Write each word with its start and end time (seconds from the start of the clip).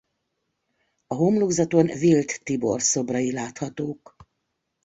A 1.07 1.13
homlokzaton 1.15 1.85
Vilt 1.87 2.43
Tibor 2.43 2.81
szobrai 2.81 3.31
láthatók. 3.31 4.15